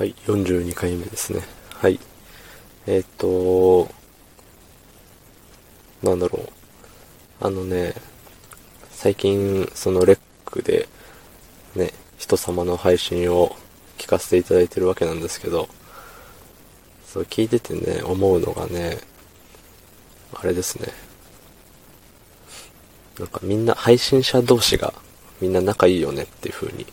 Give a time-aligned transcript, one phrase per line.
[0.00, 1.42] はい、42回目ですね。
[1.74, 2.00] はい。
[2.86, 3.86] えーっと、
[6.02, 6.48] なんだろう。
[7.38, 7.92] あのね、
[8.90, 10.88] 最近、そのレックで、
[11.76, 13.54] ね、人様の配信を
[13.98, 15.68] 聞かせていただいてるわけなんですけど、
[17.06, 18.96] そう聞いててね、思うのがね、
[20.32, 20.88] あれですね。
[23.18, 24.94] なんかみんな、配信者同士が
[25.42, 26.86] みんな仲いいよねっていう風に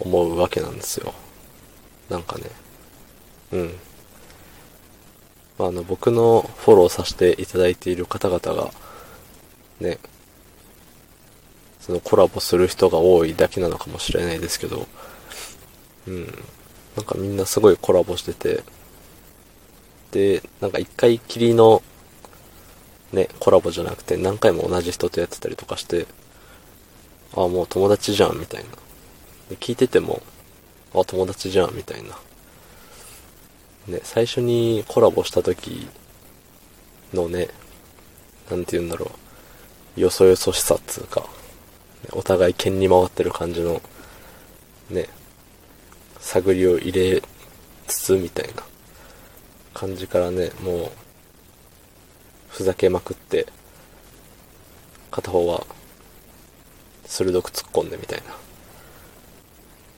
[0.00, 1.12] 思うわけなんですよ。
[2.12, 2.44] なんかね。
[3.52, 3.74] うん。
[5.58, 8.70] まあ、あの、僕のフォローさせていただいている方々が、
[9.80, 9.98] ね、
[11.80, 14.86] そのコラボする人が多いだけなのかもしれないですけど、
[16.06, 16.26] うん。
[16.96, 18.62] なんかみんなすごいコラボしてて、
[20.12, 21.82] で、なんか一回きりの、
[23.12, 26.06] ね、コラボじゃなくて何回も同じ人とやってたりとかして、
[27.34, 28.70] ああ、もう友達じゃん、みたいな。
[29.50, 30.22] で聞いてても、
[30.94, 32.18] あ、友達じゃん、みたいな。
[33.86, 35.88] ね、最初にコラボした時
[37.12, 37.48] のね、
[38.50, 39.10] なんて言うんだろ
[39.96, 41.26] う、よそよそしさっつうか、
[42.12, 43.82] お互い剣に回ってる感じの、
[44.90, 45.08] ね、
[46.20, 47.22] 探りを入れ
[47.88, 48.62] つつみたいな
[49.74, 50.92] 感じからね、もう、
[52.48, 53.46] ふざけまくって、
[55.10, 55.66] 片方は
[57.04, 58.51] 鋭く突っ込んでみたいな。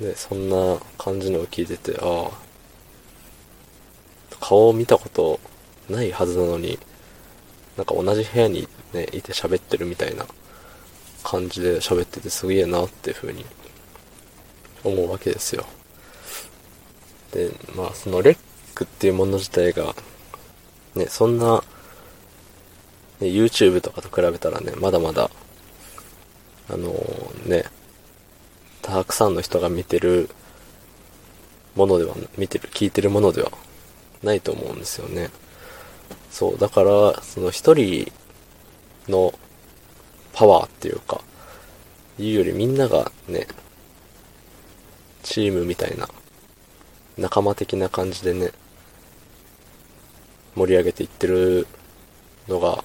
[0.00, 2.46] で、そんな感じのを聞いてて、ああ、
[4.40, 5.40] 顔を見たこと
[5.88, 6.78] ないはずなのに、
[7.76, 10.26] なんか同じ部屋にね、いて喋ってるみたいな
[11.22, 13.44] 感じで喋っててすげえなっていう風に
[14.84, 15.64] 思うわけですよ。
[17.32, 18.38] で、まあそのレッ
[18.74, 19.94] クっていうもの自体が、
[20.94, 21.62] ね、そんな、
[23.20, 25.30] ね、YouTube とかと比べたらね、まだまだ、
[26.68, 26.92] あの
[27.44, 27.64] ね、
[28.86, 30.30] たくさんの人が見てる
[31.74, 33.50] ものでは、見てる、聞いてるものでは
[34.22, 35.30] ないと思うんですよね。
[36.30, 38.12] そう、だから、その一人
[39.08, 39.36] の
[40.32, 41.20] パワーっていうか、
[42.16, 43.48] いうよりみんながね、
[45.24, 46.08] チームみたいな、
[47.18, 48.52] 仲間的な感じでね、
[50.54, 51.66] 盛り上げていってる
[52.46, 52.84] のが、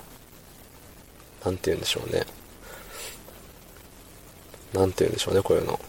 [1.46, 2.25] なんて言うんでしょうね。
[4.74, 5.80] なんて言うんでしょうね、こういうの。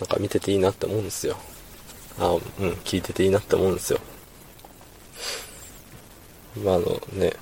[0.00, 1.36] なんか見てていいなって思うんですよ。
[2.18, 2.40] あ、うん、
[2.84, 4.00] 聞いてていいなって思うんですよ。
[6.64, 7.32] まあ、あのね、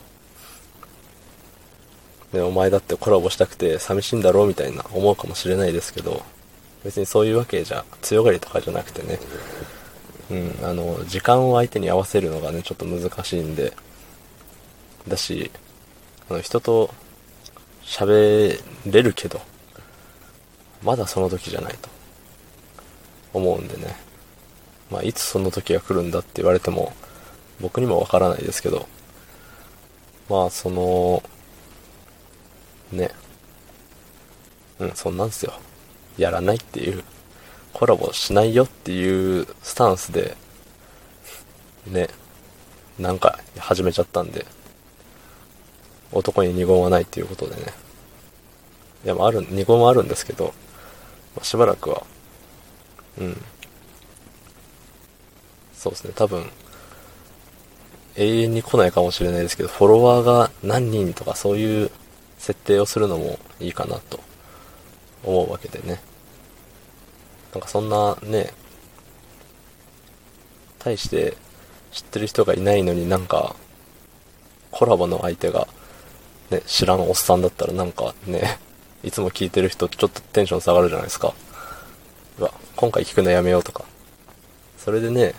[2.33, 6.23] ね、お前だってコラボしたくて寂しいんだろうみたいな思うかもしれないですけど、
[6.85, 9.19] 別にそういうわけじゃ、強がりとかじゃなくてね、
[10.31, 13.73] うん、あの、時間を相手に合わせるのがね、ちょっと難しいんで、
[15.09, 15.51] だし、
[16.29, 16.95] あの、人と
[17.83, 19.41] 喋れるけど、
[20.83, 21.89] まだその時じゃないと
[23.33, 23.97] 思うんでね。
[24.91, 26.93] まあ、いつその時が来るんだって言われても、
[27.61, 28.89] 僕にもわからないですけど、
[30.29, 31.23] まあ、その、
[32.93, 33.11] ね。
[34.79, 35.53] うん、そんなんすよ。
[36.17, 37.05] やらないっていう、
[37.73, 40.37] コラボしないよっていうスタンスで、
[41.87, 42.09] ね、
[42.99, 44.45] なんか始めちゃったんで、
[46.13, 47.63] 男に二言はないっていうことでね。
[49.05, 50.47] いや、まあ、ある、二言はあるんですけど、
[51.37, 52.05] まあ、しばらくは、
[53.21, 53.43] うん。
[55.75, 56.51] そうですね、多分、
[58.17, 61.91] 永遠に来ないかもしれないですけど、フォロワーが何人とかそういう
[62.39, 64.21] 設定をするのもいいかなと
[65.25, 66.01] 思うわけでね。
[67.53, 68.53] なんかそんなね、
[70.79, 71.37] 対して
[71.93, 73.55] 知ってる人がいないのになんか、
[74.71, 75.69] コラボの相手が、
[76.51, 78.59] ね、知らんおっさんだったらなんかね、
[79.03, 81.35] いつも聞いてる人ちょっとテンション下がるじゃないですか。
[82.81, 83.85] 今回聞くのやめようとか。
[84.79, 85.35] それでね、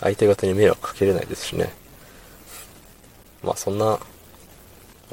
[0.00, 1.72] 相手方に迷惑かけれないですしね。
[3.40, 4.00] まあそんな、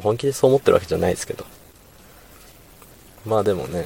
[0.02, 1.46] 本気でそう思ってるわけじゃないですけど。
[3.24, 3.86] まあでもね、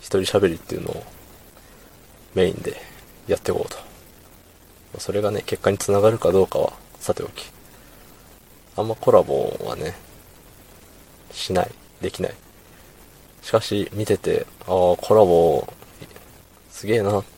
[0.00, 1.04] 一人喋りっていうのを
[2.34, 2.80] メインで
[3.26, 3.68] やっていこう
[4.94, 4.98] と。
[4.98, 7.52] それがね、結果につながるかどうかはさておき。
[8.78, 9.94] あんまコラボはね、
[11.30, 12.34] しない、できない。
[13.42, 15.68] しかし、見てて、ああ、コラボ、
[16.74, 17.28] すげえなって。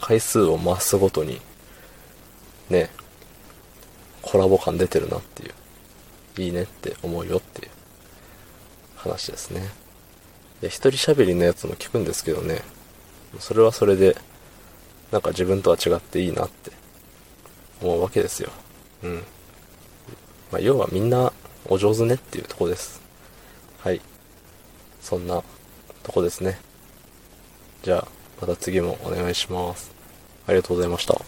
[0.00, 1.40] 回数を増すごとに、
[2.68, 2.90] ね、
[4.22, 5.54] コラボ感出てるなっていう。
[6.42, 7.70] いいねって思うよっていう
[8.96, 9.68] 話ですね。
[10.60, 12.62] で、一人喋りのやつも聞くんですけどね、
[13.38, 14.16] それはそれで、
[15.12, 16.72] なんか自分とは違っていいなって
[17.80, 18.50] 思うわけですよ。
[19.04, 19.14] うん。
[20.50, 21.32] まあ、要はみんな
[21.66, 23.00] お上手ねっていうとこです。
[23.78, 24.00] はい。
[25.00, 25.40] そんな
[26.02, 26.58] とこですね。
[27.82, 29.92] じゃあ、また次もお願いします。
[30.46, 31.20] ありがとうございました。